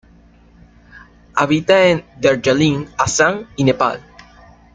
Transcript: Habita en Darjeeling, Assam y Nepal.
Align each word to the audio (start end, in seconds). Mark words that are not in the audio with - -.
Habita 1.35 1.85
en 1.87 2.03
Darjeeling, 2.19 2.87
Assam 2.97 3.45
y 3.55 3.63
Nepal. 3.63 4.01